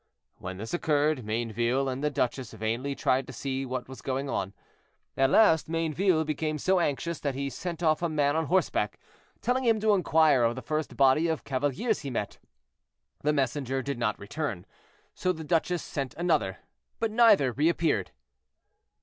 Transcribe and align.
When 0.39 0.57
this 0.57 0.73
occurred, 0.73 1.23
Mayneville 1.23 1.87
and 1.87 2.03
the 2.03 2.09
duchess 2.09 2.53
vainly 2.53 2.95
tried 2.95 3.27
to 3.27 3.33
see 3.33 3.67
what 3.67 3.87
was 3.87 4.01
going 4.01 4.29
on. 4.31 4.55
At 5.15 5.29
last 5.29 5.69
Mayneville 5.69 6.25
became 6.25 6.57
so 6.57 6.79
anxious 6.79 7.19
that 7.19 7.35
he 7.35 7.51
sent 7.51 7.83
off 7.83 8.01
a 8.01 8.09
man 8.09 8.35
on 8.35 8.47
horseback, 8.47 8.97
telling 9.41 9.63
him 9.63 9.79
to 9.81 9.93
inquire 9.93 10.41
of 10.41 10.55
the 10.55 10.63
first 10.63 10.97
body 10.97 11.27
of 11.27 11.43
cavaliers 11.43 11.99
he 11.99 12.09
met. 12.09 12.39
The 13.21 13.31
messenger 13.31 13.83
did 13.83 13.99
not 13.99 14.17
return, 14.17 14.65
so 15.13 15.31
the 15.31 15.43
duchess 15.43 15.83
sent 15.83 16.15
another, 16.15 16.57
but 16.99 17.11
neither 17.11 17.51
reappeared. 17.51 18.09